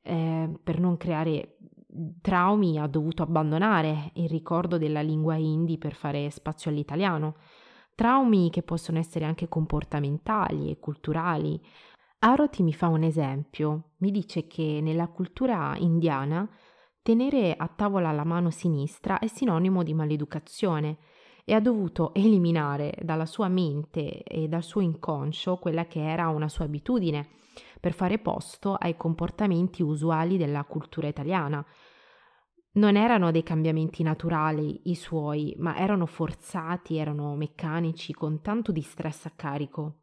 eh, 0.01 0.49
per 0.61 0.79
non 0.79 0.97
creare 0.97 1.57
traumi 2.21 2.77
ha 2.77 2.87
dovuto 2.87 3.23
abbandonare 3.23 4.11
il 4.13 4.29
ricordo 4.29 4.77
della 4.77 5.01
lingua 5.01 5.35
hindi 5.35 5.77
per 5.77 5.93
fare 5.93 6.29
spazio 6.29 6.69
all'italiano. 6.69 7.35
Traumi 7.95 8.49
che 8.49 8.63
possono 8.63 8.99
essere 8.99 9.25
anche 9.25 9.47
comportamentali 9.47 10.69
e 10.69 10.79
culturali. 10.79 11.59
Aroti 12.19 12.63
mi 12.63 12.73
fa 12.73 12.87
un 12.87 13.03
esempio, 13.03 13.91
mi 13.97 14.11
dice 14.11 14.47
che 14.47 14.79
nella 14.81 15.07
cultura 15.07 15.75
indiana 15.77 16.47
tenere 17.01 17.55
a 17.55 17.67
tavola 17.67 18.11
la 18.11 18.23
mano 18.23 18.49
sinistra 18.49 19.19
è 19.19 19.27
sinonimo 19.27 19.83
di 19.83 19.93
maleducazione 19.93 20.97
e 21.45 21.53
ha 21.53 21.59
dovuto 21.59 22.13
eliminare 22.13 22.93
dalla 23.01 23.25
sua 23.25 23.47
mente 23.47 24.21
e 24.23 24.47
dal 24.47 24.63
suo 24.63 24.81
inconscio 24.81 25.57
quella 25.57 25.85
che 25.87 26.03
era 26.07 26.27
una 26.27 26.47
sua 26.47 26.65
abitudine 26.65 27.29
per 27.79 27.93
fare 27.93 28.19
posto 28.19 28.75
ai 28.75 28.97
comportamenti 28.97 29.81
usuali 29.81 30.37
della 30.37 30.63
cultura 30.65 31.07
italiana. 31.07 31.65
Non 32.71 32.95
erano 32.95 33.31
dei 33.31 33.43
cambiamenti 33.43 34.03
naturali 34.03 34.89
i 34.89 34.95
suoi, 34.95 35.55
ma 35.57 35.77
erano 35.77 36.05
forzati, 36.05 36.97
erano 36.97 37.35
meccanici, 37.35 38.13
con 38.13 38.41
tanto 38.41 38.71
di 38.71 38.81
stress 38.81 39.25
a 39.25 39.31
carico. 39.35 40.01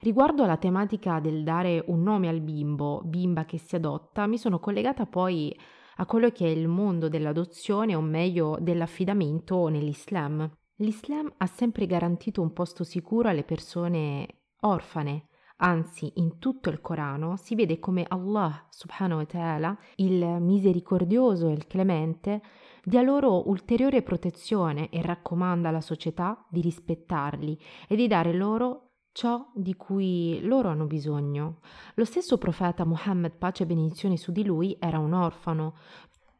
Riguardo 0.00 0.44
alla 0.44 0.58
tematica 0.58 1.18
del 1.18 1.42
dare 1.42 1.82
un 1.86 2.02
nome 2.02 2.28
al 2.28 2.40
bimbo, 2.40 3.00
bimba 3.04 3.44
che 3.44 3.58
si 3.58 3.74
adotta, 3.74 4.26
mi 4.26 4.38
sono 4.38 4.58
collegata 4.60 5.06
poi 5.06 5.56
a 5.96 6.06
quello 6.06 6.30
che 6.30 6.44
è 6.46 6.50
il 6.50 6.68
mondo 6.68 7.08
dell'adozione 7.08 7.94
o 7.94 8.00
meglio 8.00 8.58
dell'affidamento 8.60 9.68
nell'Islam. 9.68 10.48
L'Islam 10.76 11.32
ha 11.38 11.46
sempre 11.46 11.86
garantito 11.86 12.42
un 12.42 12.52
posto 12.52 12.84
sicuro 12.84 13.28
alle 13.28 13.44
persone 13.44 14.42
orfane, 14.60 15.28
Anzi, 15.58 16.10
in 16.16 16.38
tutto 16.38 16.68
il 16.68 16.80
Corano 16.80 17.36
si 17.36 17.54
vede 17.54 17.78
come 17.78 18.04
Allah 18.08 18.66
subhanahu 18.70 19.20
wa 19.20 19.26
ta'ala, 19.26 19.78
il 19.96 20.24
misericordioso 20.40 21.48
e 21.48 21.52
il 21.52 21.66
clemente, 21.66 22.42
dia 22.82 23.02
loro 23.02 23.48
ulteriore 23.48 24.02
protezione 24.02 24.90
e 24.90 25.00
raccomanda 25.00 25.68
alla 25.68 25.80
società 25.80 26.44
di 26.50 26.60
rispettarli 26.60 27.58
e 27.88 27.94
di 27.94 28.08
dare 28.08 28.32
loro 28.32 28.90
ciò 29.12 29.48
di 29.54 29.76
cui 29.76 30.40
loro 30.42 30.68
hanno 30.68 30.86
bisogno. 30.86 31.60
Lo 31.94 32.04
stesso 32.04 32.36
profeta 32.36 32.84
Muhammad, 32.84 33.36
pace 33.36 33.62
e 33.62 33.66
benedizione 33.66 34.16
su 34.16 34.32
di 34.32 34.44
lui, 34.44 34.76
era 34.80 34.98
un 34.98 35.12
orfano. 35.12 35.76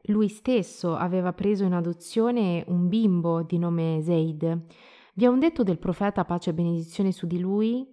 Lui 0.08 0.28
stesso 0.28 0.96
aveva 0.96 1.32
preso 1.32 1.62
in 1.64 1.72
adozione 1.72 2.64
un 2.66 2.88
bimbo 2.88 3.42
di 3.42 3.58
nome 3.58 4.00
Zaid. 4.02 4.66
Vi 5.14 5.24
è 5.24 5.28
un 5.28 5.38
detto 5.38 5.62
del 5.62 5.78
profeta, 5.78 6.24
pace 6.24 6.50
e 6.50 6.54
benedizione 6.54 7.12
su 7.12 7.28
di 7.28 7.38
lui, 7.38 7.88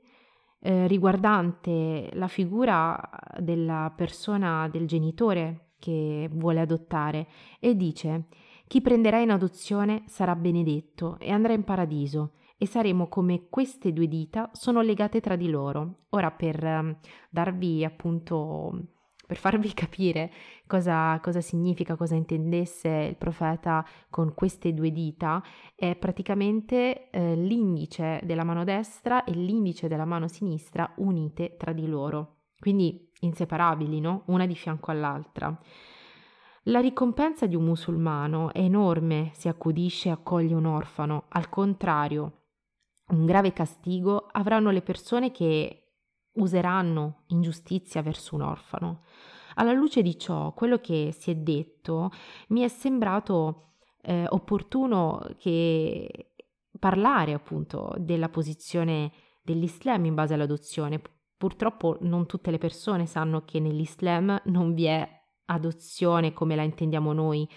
eh, 0.61 0.87
riguardante 0.87 2.09
la 2.13 2.27
figura 2.27 2.99
della 3.39 3.91
persona, 3.95 4.69
del 4.69 4.87
genitore 4.87 5.71
che 5.79 6.29
vuole 6.31 6.59
adottare 6.59 7.27
e 7.59 7.75
dice 7.75 8.27
chi 8.67 8.79
prenderà 8.79 9.19
in 9.19 9.31
adozione 9.31 10.03
sarà 10.05 10.35
benedetto 10.35 11.17
e 11.19 11.31
andrà 11.31 11.53
in 11.53 11.63
paradiso 11.63 12.33
e 12.57 12.67
saremo 12.67 13.07
come 13.07 13.47
queste 13.49 13.91
due 13.91 14.07
dita 14.07 14.49
sono 14.53 14.81
legate 14.81 15.19
tra 15.19 15.35
di 15.35 15.49
loro. 15.49 16.03
Ora 16.09 16.29
per 16.29 16.63
um, 16.63 16.95
darvi 17.29 17.83
appunto 17.83 19.00
per 19.31 19.39
farvi 19.39 19.71
capire 19.73 20.29
cosa, 20.67 21.17
cosa, 21.21 21.39
significa, 21.39 21.95
cosa 21.95 22.15
intendesse 22.15 22.89
il 22.89 23.15
profeta 23.15 23.85
con 24.09 24.33
queste 24.33 24.73
due 24.73 24.91
dita, 24.91 25.41
è 25.73 25.95
praticamente 25.95 27.09
eh, 27.09 27.35
l'indice 27.35 28.19
della 28.23 28.43
mano 28.43 28.65
destra 28.65 29.23
e 29.23 29.31
l'indice 29.31 29.87
della 29.87 30.03
mano 30.03 30.27
sinistra 30.27 30.91
unite 30.97 31.55
tra 31.55 31.71
di 31.71 31.87
loro, 31.87 32.39
quindi 32.59 33.09
inseparabili, 33.21 34.01
no? 34.01 34.23
Una 34.25 34.45
di 34.45 34.55
fianco 34.55 34.91
all'altra. 34.91 35.57
La 36.63 36.81
ricompensa 36.81 37.45
di 37.45 37.55
un 37.55 37.63
musulmano 37.63 38.51
è 38.51 38.59
enorme 38.59 39.31
se 39.33 39.47
accudisce 39.47 40.09
e 40.09 40.11
accoglie 40.11 40.55
un 40.55 40.65
orfano, 40.65 41.27
al 41.29 41.47
contrario, 41.47 42.41
un 43.11 43.25
grave 43.25 43.53
castigo 43.53 44.27
avranno 44.29 44.71
le 44.71 44.81
persone 44.81 45.31
che 45.31 45.80
useranno 46.33 47.23
ingiustizia 47.27 48.01
verso 48.01 48.35
un 48.35 48.41
orfano. 48.41 49.03
Alla 49.55 49.73
luce 49.73 50.01
di 50.01 50.17
ciò, 50.17 50.53
quello 50.53 50.77
che 50.77 51.13
si 51.17 51.31
è 51.31 51.35
detto 51.35 52.11
mi 52.49 52.61
è 52.61 52.67
sembrato 52.67 53.73
eh, 54.01 54.25
opportuno 54.29 55.21
che 55.37 56.33
parlare 56.79 57.33
appunto 57.33 57.93
della 57.97 58.29
posizione 58.29 59.11
dell'Islam 59.43 60.05
in 60.05 60.15
base 60.15 60.33
all'adozione. 60.33 61.01
Purtroppo 61.37 61.97
non 62.01 62.25
tutte 62.27 62.51
le 62.51 62.57
persone 62.57 63.05
sanno 63.05 63.43
che 63.43 63.59
nell'Islam 63.59 64.41
non 64.45 64.73
vi 64.73 64.85
è 64.85 65.07
adozione 65.45 66.33
come 66.33 66.55
la 66.55 66.63
intendiamo 66.63 67.13
noi 67.13 67.47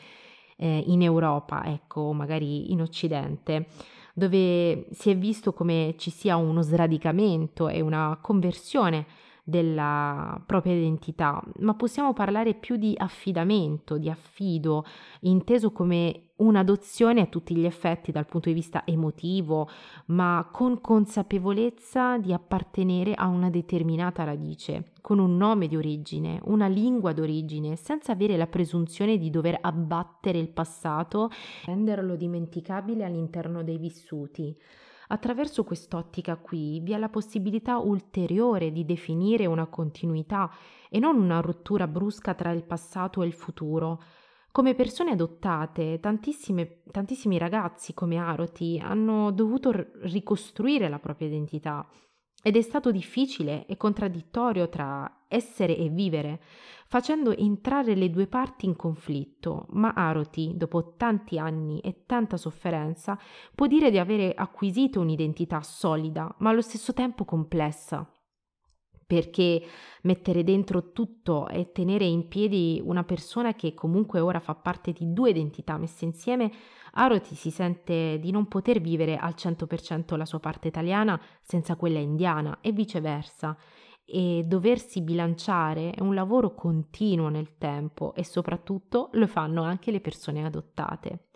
eh, 0.57 0.85
in 0.87 1.03
Europa, 1.03 1.65
ecco, 1.65 2.13
magari 2.13 2.73
in 2.73 2.81
Occidente 2.81 3.67
dove 4.15 4.87
si 4.93 5.11
è 5.11 5.17
visto 5.17 5.53
come 5.53 5.95
ci 5.99 6.11
sia 6.11 6.37
uno 6.37 6.63
sradicamento 6.63 7.69
e 7.69 7.81
una 7.81 8.17
conversione 8.21 9.07
della 9.47 10.43
propria 10.47 10.73
identità, 10.73 11.43
ma 11.59 11.75
possiamo 11.75 12.15
parlare 12.15 12.55
più 12.55 12.77
di 12.77 12.95
affidamento, 12.97 13.99
di 13.99 14.09
affido, 14.09 14.87
inteso 15.21 15.71
come 15.71 16.31
un'adozione 16.37 17.21
a 17.21 17.27
tutti 17.27 17.55
gli 17.55 17.67
effetti 17.67 18.11
dal 18.11 18.27
punto 18.27 18.49
di 18.49 18.55
vista 18.55 18.83
emotivo, 18.87 19.69
ma 20.07 20.49
con 20.51 20.81
consapevolezza 20.81 22.17
di 22.17 22.33
appartenere 22.33 23.13
a 23.13 23.27
una 23.27 23.51
determinata 23.51 24.25
radice, 24.25 24.93
con 25.03 25.19
un 25.19 25.37
nome 25.37 25.69
di 25.69 25.77
origine, 25.77 26.41
una 26.45 26.67
lingua 26.67 27.13
d'origine, 27.13 27.77
senza 27.77 28.13
avere 28.13 28.39
la 28.39 28.47
presunzione 28.47 29.19
di 29.19 29.29
dover 29.29 29.59
abbattere 29.61 30.39
il 30.39 30.49
passato, 30.49 31.31
renderlo 31.67 32.17
dimenticabile 32.17 33.05
all'interno 33.05 33.63
dei 33.63 33.77
vissuti. 33.77 34.57
Attraverso 35.09 35.65
quest'ottica 35.65 36.37
qui 36.37 36.81
vi 36.81 36.93
è 36.93 36.99
la 36.99 37.09
possibilità 37.09 37.79
ulteriore 37.79 38.73
di 38.73 38.85
definire 38.85 39.47
una 39.47 39.67
continuità 39.67 40.51
e 40.89 40.99
non 40.99 41.17
una 41.17 41.41
rottura 41.41 41.87
brusca 41.87 42.35
tra 42.35 42.51
il 42.51 42.65
passato 42.65 43.23
e 43.23 43.27
il 43.27 43.33
futuro. 43.33 44.03
Come 44.51 44.75
persone 44.75 45.11
adottate, 45.11 45.99
tantissimi 46.01 47.39
ragazzi 47.39 47.93
come 47.93 48.17
Aroti 48.19 48.81
hanno 48.83 49.33
dovuto 49.33 49.73
ricostruire 50.03 50.89
la 50.89 51.01
propria 51.01 51.27
identità 51.27 51.87
ed 52.47 52.59
è 52.59 52.61
stato 52.61 52.91
difficile 52.91 53.65
e 53.65 53.79
contraddittorio 53.79 54.69
tra 54.69 55.23
essere 55.29 55.79
e 55.79 55.89
vivere, 55.89 56.43
facendo 56.87 57.35
entrare 57.35 57.95
le 57.95 58.11
due 58.11 58.27
parti 58.27 58.67
in 58.67 58.77
conflitto, 58.77 59.65
ma 59.71 59.95
Aroti, 59.95 60.53
dopo 60.55 60.93
tanti 60.95 61.39
anni 61.39 61.81
e 61.81 62.03
tanta 62.05 62.37
sofferenza, 62.37 63.19
può 63.55 63.67
dire 63.67 63.91
di 63.91 63.99
avere 63.99 64.35
acquisito 64.35 65.01
un'identità 65.01 65.63
solida, 65.63 66.35
ma 66.41 66.51
allo 66.51 66.61
stesso 66.61 66.93
tempo 66.93 67.25
complessa 67.25 68.07
perché 69.07 69.63
mettere 70.03 70.45
dentro 70.45 70.93
tutto 70.93 71.49
e 71.49 71.73
tenere 71.73 72.05
in 72.05 72.29
piedi 72.29 72.81
una 72.85 73.05
persona 73.05 73.55
che 73.55 73.75
comunque 73.75 74.21
ora 74.21 74.41
fa 74.41 74.55
parte 74.55 74.93
di 74.93 75.13
due 75.13 75.31
identità 75.31 75.77
messe 75.77 76.05
insieme, 76.05 76.51
Aroti 76.93 77.35
si 77.35 77.51
sente 77.51 78.19
di 78.21 78.31
non 78.31 78.47
poter 78.47 78.81
vivere 78.81 79.17
al 79.17 79.35
100% 79.37 80.17
la 80.17 80.25
sua 80.25 80.41
parte 80.41 80.69
italiana 80.69 81.21
senza 81.43 81.77
quella 81.77 81.99
indiana 81.99 82.59
e 82.61 82.73
viceversa 82.73 83.57
e 84.05 84.45
doversi 84.47 85.01
bilanciare 85.01 85.91
è 85.91 86.01
un 86.03 86.15
lavoro 86.15 86.55
continuo 86.55 87.29
nel 87.29 87.57
tempo 87.57 88.15
e 88.15 88.25
soprattutto 88.25 89.09
lo 89.13 89.27
fanno 89.27 89.63
anche 89.63 89.91
le 89.91 90.01
persone 90.01 90.45
adottate. 90.45 91.29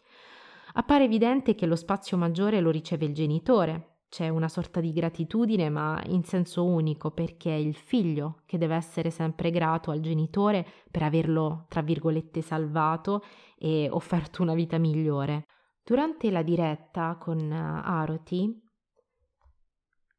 Appare 0.74 1.04
evidente 1.04 1.54
che 1.54 1.66
lo 1.66 1.76
spazio 1.76 2.16
maggiore 2.16 2.60
lo 2.60 2.70
riceve 2.70 3.06
il 3.06 3.14
genitore, 3.14 3.97
c'è 4.08 4.28
una 4.28 4.48
sorta 4.48 4.80
di 4.80 4.92
gratitudine, 4.92 5.68
ma 5.68 6.02
in 6.06 6.24
senso 6.24 6.64
unico, 6.64 7.10
perché 7.10 7.50
è 7.50 7.58
il 7.58 7.74
figlio 7.74 8.42
che 8.46 8.56
deve 8.56 8.74
essere 8.74 9.10
sempre 9.10 9.50
grato 9.50 9.90
al 9.90 10.00
genitore 10.00 10.66
per 10.90 11.02
averlo, 11.02 11.66
tra 11.68 11.82
virgolette, 11.82 12.40
salvato 12.40 13.22
e 13.58 13.88
offerto 13.90 14.42
una 14.42 14.54
vita 14.54 14.78
migliore. 14.78 15.44
Durante 15.84 16.30
la 16.30 16.42
diretta 16.42 17.16
con 17.18 17.38
eh, 17.38 17.54
Aroti 17.54 18.62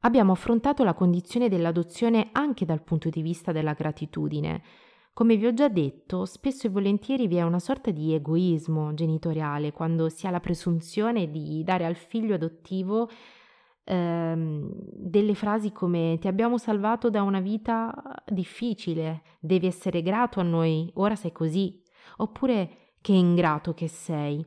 abbiamo 0.01 0.31
affrontato 0.31 0.83
la 0.83 0.93
condizione 0.93 1.49
dell'adozione 1.49 2.29
anche 2.31 2.65
dal 2.65 2.83
punto 2.83 3.09
di 3.09 3.21
vista 3.21 3.51
della 3.51 3.73
gratitudine. 3.73 4.63
Come 5.13 5.35
vi 5.35 5.47
ho 5.47 5.53
già 5.53 5.67
detto, 5.67 6.25
spesso 6.25 6.67
e 6.67 6.69
volentieri 6.69 7.27
vi 7.27 7.35
è 7.35 7.41
una 7.41 7.59
sorta 7.59 7.91
di 7.91 8.13
egoismo 8.13 8.93
genitoriale 8.93 9.71
quando 9.71 10.09
si 10.09 10.27
ha 10.27 10.29
la 10.29 10.39
presunzione 10.39 11.29
di 11.29 11.63
dare 11.63 11.85
al 11.85 11.95
figlio 11.95 12.35
adottivo 12.35 13.09
ehm, 13.89 14.69
delle 14.93 15.33
frasi 15.33 15.71
come 15.71 16.17
ti 16.19 16.27
abbiamo 16.27 16.57
salvato 16.57 17.09
da 17.09 17.23
una 17.23 17.39
vita 17.39 17.93
difficile, 18.27 19.23
devi 19.39 19.65
essere 19.67 20.01
grato 20.01 20.39
a 20.39 20.43
noi, 20.43 20.89
ora 20.95 21.15
sei 21.15 21.31
così, 21.31 21.81
oppure 22.17 22.93
che 23.01 23.13
ingrato 23.13 23.73
che 23.73 23.87
sei. 23.87 24.45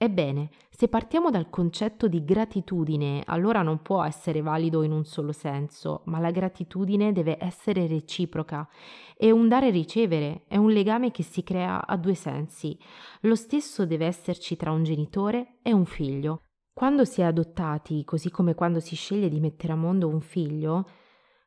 Ebbene, 0.00 0.50
se 0.70 0.86
partiamo 0.86 1.28
dal 1.28 1.50
concetto 1.50 2.06
di 2.06 2.24
gratitudine, 2.24 3.22
allora 3.26 3.62
non 3.62 3.82
può 3.82 4.04
essere 4.04 4.40
valido 4.42 4.84
in 4.84 4.92
un 4.92 5.04
solo 5.04 5.32
senso, 5.32 6.02
ma 6.04 6.20
la 6.20 6.30
gratitudine 6.30 7.12
deve 7.12 7.36
essere 7.40 7.88
reciproca. 7.88 8.68
È 9.16 9.28
un 9.28 9.48
dare 9.48 9.68
e 9.68 9.70
ricevere, 9.70 10.44
è 10.46 10.56
un 10.56 10.70
legame 10.70 11.10
che 11.10 11.24
si 11.24 11.42
crea 11.42 11.84
a 11.84 11.96
due 11.96 12.14
sensi. 12.14 12.78
Lo 13.22 13.34
stesso 13.34 13.86
deve 13.86 14.06
esserci 14.06 14.54
tra 14.54 14.70
un 14.70 14.84
genitore 14.84 15.58
e 15.62 15.72
un 15.72 15.84
figlio. 15.84 16.42
Quando 16.78 17.04
si 17.04 17.22
è 17.22 17.24
adottati, 17.24 18.04
così 18.04 18.30
come 18.30 18.54
quando 18.54 18.78
si 18.78 18.94
sceglie 18.94 19.28
di 19.28 19.40
mettere 19.40 19.72
a 19.72 19.74
mondo 19.74 20.06
un 20.06 20.20
figlio, 20.20 20.88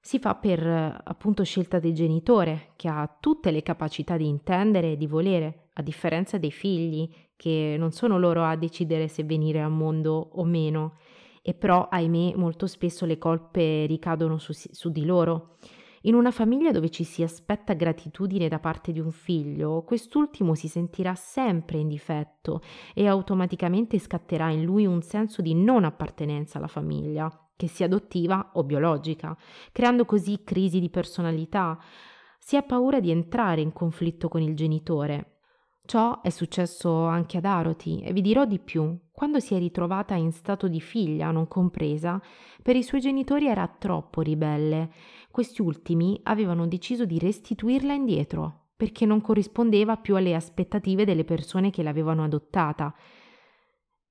si 0.01 0.19
fa 0.19 0.35
per 0.35 0.61
appunto 1.05 1.45
scelta 1.45 1.79
del 1.79 1.93
genitore, 1.93 2.73
che 2.75 2.89
ha 2.89 3.09
tutte 3.17 3.50
le 3.50 3.63
capacità 3.63 4.17
di 4.17 4.27
intendere 4.27 4.91
e 4.91 4.97
di 4.97 5.07
volere, 5.07 5.69
a 5.75 5.81
differenza 5.83 6.38
dei 6.38 6.51
figli, 6.51 7.09
che 7.38 7.77
non 7.79 7.91
sono 7.91 8.19
loro 8.19 8.43
a 8.43 8.57
decidere 8.57 9.07
se 9.07 9.23
venire 9.23 9.61
al 9.61 9.71
mondo 9.71 10.31
o 10.33 10.43
meno, 10.43 10.97
e 11.41 11.53
però, 11.53 11.88
ahimè, 11.89 12.35
molto 12.35 12.67
spesso 12.67 13.05
le 13.05 13.17
colpe 13.17 13.85
ricadono 13.85 14.38
su, 14.38 14.51
su 14.51 14.91
di 14.91 15.05
loro. 15.05 15.55
In 16.05 16.15
una 16.15 16.31
famiglia 16.31 16.72
dove 16.72 16.89
ci 16.89 17.03
si 17.03 17.22
aspetta 17.22 17.74
gratitudine 17.74 18.48
da 18.48 18.58
parte 18.58 18.91
di 18.91 19.00
un 19.00 19.12
figlio, 19.12 19.84
quest'ultimo 19.84 20.55
si 20.55 20.67
sentirà 20.67 21.13
sempre 21.13 21.77
in 21.77 21.88
difetto 21.88 22.62
e 22.96 23.08
automaticamente 23.08 24.00
scatterà 24.00 24.50
in 24.50 24.63
lui 24.63 24.88
un 24.88 25.03
senso 25.03 25.43
di 25.43 25.53
non 25.53 25.84
appartenenza 25.84 26.58
alla 26.58 26.65
famiglia, 26.65 27.29
che 27.55 27.67
sia 27.67 27.86
adottiva 27.86 28.50
o 28.53 28.63
biologica, 28.63 29.38
creando 29.72 30.05
così 30.05 30.41
crisi 30.43 30.79
di 30.79 30.89
personalità. 30.89 31.77
Si 32.39 32.58
ha 32.58 32.63
paura 32.63 33.00
di 33.00 33.12
entrare 33.12 33.62
in 33.62 33.72
conflitto 33.72 34.27
con 34.27 34.41
il 34.41 34.55
genitore. 34.55 35.40
Ciò 35.91 36.21
è 36.21 36.29
successo 36.29 37.03
anche 37.03 37.36
ad 37.36 37.43
Aroti 37.43 38.00
e 38.00 38.13
vi 38.13 38.21
dirò 38.21 38.45
di 38.45 38.60
più. 38.60 38.98
Quando 39.12 39.41
si 39.41 39.55
è 39.55 39.57
ritrovata 39.57 40.15
in 40.15 40.31
stato 40.31 40.69
di 40.69 40.79
figlia 40.79 41.31
non 41.31 41.50
compresa, 41.50 42.17
per 42.63 42.77
i 42.77 42.81
suoi 42.81 43.01
genitori 43.01 43.50
era 43.50 43.67
troppo 43.67 44.21
ribelle. 44.21 44.89
Questi 45.29 45.62
ultimi 45.62 46.17
avevano 46.24 46.65
deciso 46.65 47.03
di 47.03 47.19
restituirla 47.19 47.91
indietro 47.91 48.69
perché 48.77 49.05
non 49.05 49.19
corrispondeva 49.19 49.98
più 49.98 50.15
alle 50.15 50.33
aspettative 50.33 51.03
delle 51.03 51.25
persone 51.25 51.71
che 51.71 51.83
l'avevano 51.83 52.24
adottata 52.24 52.95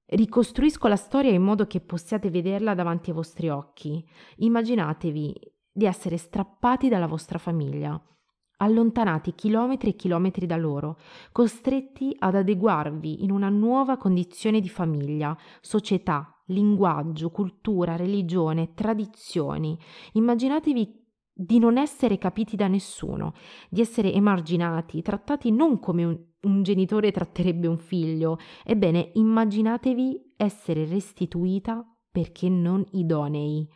Ricostruisco 0.05 0.87
la 0.87 0.97
storia 0.97 1.31
in 1.31 1.41
modo 1.41 1.67
che 1.67 1.81
possiate 1.81 2.29
vederla 2.29 2.75
davanti 2.75 3.09
ai 3.09 3.17
vostri 3.17 3.49
occhi. 3.49 4.07
Immaginatevi 4.37 5.35
di 5.73 5.87
essere 5.87 6.19
strappati 6.19 6.91
dalla 6.91 7.07
vostra 7.07 7.39
famiglia, 7.39 7.99
allontanati 8.61 9.35
chilometri 9.35 9.91
e 9.91 9.97
chilometri 9.97 10.47
da 10.47 10.57
loro, 10.57 10.99
costretti 11.33 12.15
ad 12.19 12.35
adeguarvi 12.35 13.25
in 13.25 13.31
una 13.31 13.49
nuova 13.49 13.97
condizione 13.97 14.61
di 14.61 14.69
famiglia, 14.69 15.37
società, 15.61 16.43
linguaggio, 16.47 17.31
cultura, 17.31 17.97
religione, 17.97 18.75
tradizioni. 18.75 19.79
Immaginatevi 20.13 20.99
di 21.33 21.59
non 21.59 21.79
essere 21.79 22.19
capiti 22.19 22.55
da 22.57 22.69
nessuno, 22.69 23.33
di 23.71 23.81
essere 23.81 24.13
emarginati, 24.13 25.01
trattati 25.01 25.51
non 25.51 25.79
come 25.79 26.05
un, 26.05 26.19
un 26.43 26.63
genitore 26.63 27.13
tratterebbe 27.13 27.67
un 27.67 27.79
figlio. 27.79 28.39
Ebbene, 28.65 29.13
immaginatevi 29.15 30.35
essere 30.37 30.85
restituita 30.85 31.83
perché 32.11 32.49
non 32.51 32.85
idonei. 32.91 33.67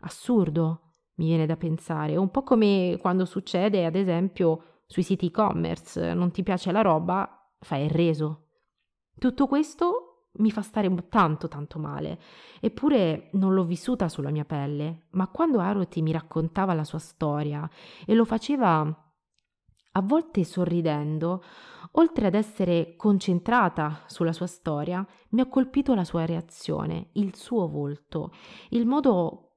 Assurdo, 0.00 0.89
mi 1.20 1.26
viene 1.26 1.44
da 1.44 1.58
pensare, 1.58 2.16
un 2.16 2.30
po' 2.30 2.42
come 2.42 2.96
quando 2.98 3.26
succede, 3.26 3.84
ad 3.84 3.94
esempio, 3.94 4.84
sui 4.86 5.02
siti 5.02 5.26
e-commerce, 5.26 6.14
non 6.14 6.30
ti 6.30 6.42
piace 6.42 6.72
la 6.72 6.80
roba, 6.80 7.52
fai 7.60 7.84
il 7.84 7.90
reso. 7.90 8.46
Tutto 9.18 9.46
questo 9.46 10.28
mi 10.38 10.50
fa 10.50 10.62
stare 10.62 10.90
tanto 11.10 11.46
tanto 11.46 11.78
male. 11.78 12.18
Eppure 12.58 13.28
non 13.32 13.52
l'ho 13.52 13.64
vissuta 13.64 14.08
sulla 14.08 14.30
mia 14.30 14.46
pelle, 14.46 15.08
ma 15.10 15.28
quando 15.28 15.58
Aroti 15.58 16.00
mi 16.00 16.10
raccontava 16.10 16.72
la 16.72 16.84
sua 16.84 16.98
storia 16.98 17.68
e 18.06 18.14
lo 18.14 18.24
faceva 18.24 18.80
a 19.92 20.00
volte 20.00 20.42
sorridendo, 20.44 21.42
oltre 21.92 22.28
ad 22.28 22.34
essere 22.34 22.94
concentrata 22.96 24.04
sulla 24.06 24.32
sua 24.32 24.46
storia, 24.46 25.06
mi 25.30 25.42
ha 25.42 25.46
colpito 25.46 25.94
la 25.94 26.04
sua 26.04 26.24
reazione, 26.24 27.10
il 27.12 27.36
suo 27.36 27.68
volto, 27.68 28.32
il 28.70 28.86
modo 28.86 29.49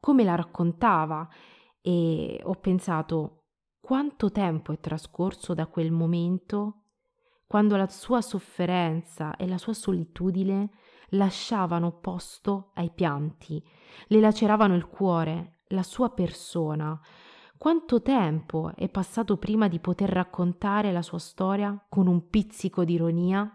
come 0.00 0.24
la 0.24 0.34
raccontava 0.34 1.28
e 1.80 2.40
ho 2.42 2.54
pensato 2.54 3.44
quanto 3.80 4.30
tempo 4.30 4.72
è 4.72 4.80
trascorso 4.80 5.54
da 5.54 5.66
quel 5.66 5.90
momento 5.90 6.82
quando 7.48 7.76
la 7.76 7.88
sua 7.88 8.20
sofferenza 8.20 9.34
e 9.36 9.48
la 9.48 9.56
sua 9.56 9.72
solitudine 9.72 10.70
lasciavano 11.12 11.92
posto 11.92 12.72
ai 12.74 12.90
pianti, 12.90 13.62
le 14.08 14.20
laceravano 14.20 14.74
il 14.74 14.86
cuore, 14.86 15.60
la 15.68 15.82
sua 15.82 16.10
persona. 16.10 17.00
Quanto 17.56 18.02
tempo 18.02 18.72
è 18.76 18.90
passato 18.90 19.38
prima 19.38 19.66
di 19.66 19.80
poter 19.80 20.10
raccontare 20.10 20.92
la 20.92 21.00
sua 21.00 21.18
storia 21.18 21.86
con 21.88 22.06
un 22.06 22.28
pizzico 22.28 22.84
di 22.84 22.92
ironia? 22.92 23.50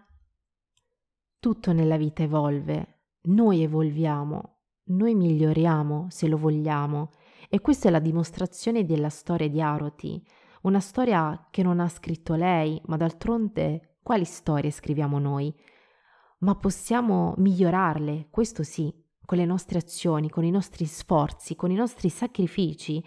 Tutto 1.40 1.72
nella 1.72 1.98
vita 1.98 2.24
evolve, 2.24 3.02
noi 3.26 3.62
evolviamo, 3.62 4.53
noi 4.86 5.15
miglioriamo 5.15 6.08
se 6.10 6.28
lo 6.28 6.38
vogliamo 6.38 7.12
e 7.50 7.62
questa 7.62 7.88
è 7.88 7.91
la 7.91 8.00
dimostrazione 8.00 8.86
della 8.86 9.10
storia 9.10 9.48
di 9.48 9.62
Aroti, 9.62 10.22
una 10.63 10.80
storia 10.80 11.48
che 11.52 11.62
non 11.62 11.80
ha 11.80 11.88
scritto 11.88 12.36
lei, 12.36 12.82
ma 12.86 12.98
d'altronde 12.98 13.98
quali 14.02 14.26
storie 14.26 14.72
scriviamo 14.72 15.19
noi? 15.19 15.54
Ma 16.39 16.56
possiamo 16.56 17.34
migliorarle, 17.38 18.28
questo 18.30 18.63
sì, 18.63 18.93
con 19.24 19.38
le 19.38 19.46
nostre 19.46 19.80
azioni, 19.80 20.30
con 20.30 20.43
i 20.43 20.52
nostri 20.52 20.86
sforzi, 20.86 21.56
con 21.56 21.72
i 21.72 21.76
nostri 21.76 22.10
sacrifici. 22.10 23.04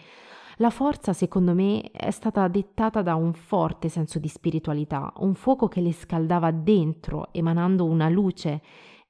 La 0.58 0.70
forza, 0.70 1.12
secondo 1.12 1.54
me, 1.54 1.90
è 1.90 2.10
stata 2.10 2.48
dettata 2.48 3.02
da 3.02 3.14
un 3.14 3.34
forte 3.34 3.88
senso 3.88 4.18
di 4.18 4.28
spiritualità, 4.28 5.12
un 5.18 5.34
fuoco 5.34 5.68
che 5.68 5.80
le 5.80 5.92
scaldava 5.92 6.50
dentro, 6.50 7.32
emanando 7.32 7.84
una 7.84 8.08
luce, 8.08 8.62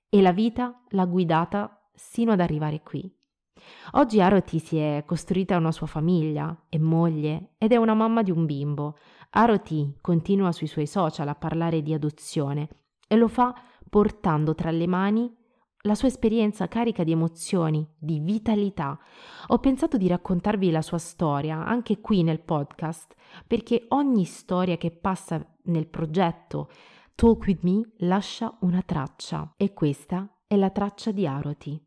e 0.09 0.23
la 0.23 0.33
vita 0.33 0.83
l'ha 0.91 1.05
guidata 1.05 1.76
sino 1.97 2.33
ad 2.33 2.41
arrivare 2.41 2.83
qui. 2.83 3.11
Oggi 3.93 4.21
Aroti 4.21 4.59
si 4.59 4.77
è 4.77 5.03
costruita 5.07 5.57
una 5.57 5.73
sua 5.73 5.87
famiglia, 5.87 6.65
è 6.69 6.79
moglie 6.79 7.55
ed 7.59 7.73
è 7.73 7.77
una 7.77 7.95
mamma 7.95 8.23
di 8.23 8.31
un 8.31 8.47
bimbo. 8.47 8.97
Aroti 9.31 9.97
continua 10.01 10.53
sui 10.53 10.67
suoi 10.67 10.87
social 10.87 11.29
a 11.29 11.35
parlare 11.35 11.83
di 11.83 11.93
adozione 11.93 12.69
e 13.09 13.17
lo 13.17 13.29
fa 13.29 13.55
portando 13.89 14.55
tra 14.55 14.71
le 14.71 14.87
mani 14.87 15.35
la 15.87 15.95
sua 15.95 16.09
esperienza 16.09 16.69
carica 16.69 17.05
di 17.05 17.13
emozioni, 17.13 17.87
di 17.97 18.19
vitalità. 18.19 18.99
Ho 19.49 19.59
pensato 19.59 19.97
di 19.97 20.09
raccontarvi 20.09 20.71
la 20.71 20.83
sua 20.83 20.99
storia 20.99 21.65
anche 21.65 22.01
qui 22.01 22.23
nel 22.23 22.41
podcast, 22.41 23.15
perché 23.47 23.85
ogni 23.89 24.25
storia 24.25 24.77
che 24.77 24.91
passa 24.91 25.45
nel 25.65 25.87
progetto 25.87 26.71
Talk 27.15 27.47
with 27.47 27.63
Me 27.63 27.93
lascia 27.99 28.57
una 28.61 28.83
traccia 28.83 29.55
e 29.57 29.73
questa 29.73 30.29
è 30.47 30.57
la 30.57 30.71
traccia 30.71 31.13
di 31.13 31.27
Aroti. 31.27 31.86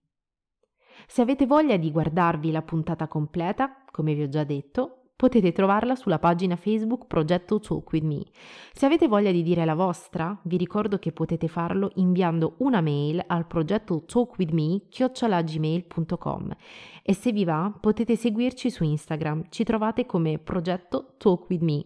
Se 1.12 1.24
avete 1.24 1.48
voglia 1.48 1.76
di 1.76 1.92
guardarvi 1.92 2.52
la 2.52 2.62
puntata 2.62 3.08
completa, 3.08 3.84
come 3.90 4.14
vi 4.14 4.22
ho 4.22 4.30
già 4.30 4.44
detto, 4.44 5.06
potete 5.16 5.52
trovarla 5.52 5.96
sulla 5.96 6.20
pagina 6.20 6.56
Facebook 6.56 7.08
Progetto 7.08 7.60
Talk 7.60 7.92
With 7.92 8.04
Me. 8.04 8.22
Se 8.74 8.86
avete 8.86 9.08
voglia 9.08 9.32
di 9.32 9.42
dire 9.42 9.66
la 9.66 9.74
vostra, 9.74 10.40
vi 10.44 10.56
ricordo 10.56 11.00
che 11.00 11.12
potete 11.12 11.48
farlo 11.48 11.90
inviando 11.96 12.58
una 12.60 12.80
mail 12.80 13.24
al 13.26 13.48
progetto 13.48 14.04
talkwithme-gmail.com 14.06 16.56
e 17.02 17.14
se 17.16 17.32
vi 17.32 17.44
va 17.44 17.76
potete 17.82 18.16
seguirci 18.16 18.70
su 18.70 18.84
Instagram, 18.84 19.46
ci 19.50 19.64
trovate 19.64 20.06
come 20.06 20.38
Progetto 20.38 21.16
Talk 21.18 21.50
With 21.50 21.64
Me. 21.64 21.86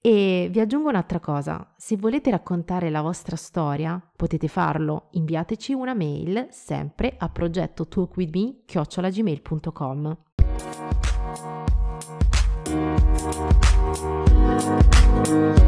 E 0.00 0.48
vi 0.50 0.60
aggiungo 0.60 0.88
un'altra 0.88 1.20
cosa, 1.20 1.74
se 1.76 1.96
volete 1.96 2.30
raccontare 2.30 2.88
la 2.88 3.02
vostra 3.02 3.36
storia 3.36 4.00
potete 4.16 4.48
farlo, 4.48 5.08
inviateci 5.12 5.72
una 5.72 5.94
mail 5.94 6.48
sempre 6.50 7.14
a 7.18 7.28
progetto 7.28 7.86
talkwithme.gmail.com 7.88 10.16
Thank 15.28 15.67